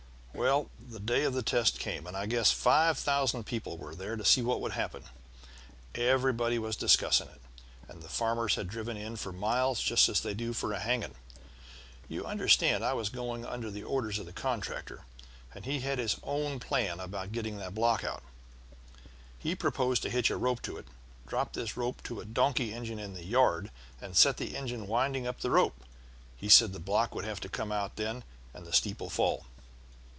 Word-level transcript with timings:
"Well 0.33 0.71
the 0.79 0.99
day 0.99 1.23
of 1.25 1.33
the 1.35 1.43
test 1.43 1.77
came, 1.77 2.07
and 2.07 2.17
I 2.17 2.25
guess 2.25 2.49
five 2.49 2.97
thousand 2.97 3.43
people 3.43 3.77
were 3.77 3.93
there 3.93 4.15
to 4.15 4.25
see 4.25 4.41
what 4.41 4.59
would 4.59 4.71
happen. 4.71 5.03
Everybody 5.93 6.57
was 6.57 6.75
discussing 6.75 7.27
it, 7.27 7.41
and 7.87 8.03
farmers 8.05 8.55
had 8.55 8.67
driven 8.67 8.97
in 8.97 9.17
for 9.17 9.31
miles 9.31 9.83
just 9.83 10.09
as 10.09 10.19
they 10.21 10.33
do 10.33 10.51
for 10.53 10.73
a 10.73 10.79
hanging. 10.79 11.13
You 12.07 12.25
understand 12.25 12.83
I 12.83 12.93
was 12.93 13.13
under 13.13 13.69
the 13.69 13.83
orders 13.83 14.17
of 14.17 14.25
the 14.25 14.33
contractor, 14.33 15.05
and 15.53 15.65
he 15.65 15.81
had 15.81 15.99
his 15.99 16.17
own 16.23 16.59
plan 16.59 16.99
about 16.99 17.31
getting 17.33 17.57
the 17.57 17.69
block 17.69 18.03
out. 18.03 18.23
He 19.37 19.53
proposed 19.53 20.01
to 20.03 20.09
hitch 20.09 20.31
a 20.31 20.37
rope 20.37 20.61
to 20.63 20.77
it, 20.77 20.85
drop 21.27 21.53
this 21.53 21.77
rope 21.77 22.01
to 22.03 22.19
a 22.19 22.25
donkey 22.25 22.73
engine 22.73 22.99
in 22.99 23.13
the 23.13 23.25
yard, 23.25 23.69
and 24.01 24.17
set 24.17 24.37
the 24.37 24.55
engine 24.57 24.87
winding 24.87 25.27
up 25.27 25.41
the 25.41 25.51
rope. 25.51 25.83
He 26.35 26.49
said 26.49 26.73
the 26.73 26.79
block 26.79 27.13
would 27.13 27.25
have 27.25 27.41
to 27.41 27.49
come 27.49 27.71
out 27.71 27.95
then 27.97 28.23
and 28.55 28.65
the 28.65 28.73
steeple 28.73 29.11
fall. 29.11 29.45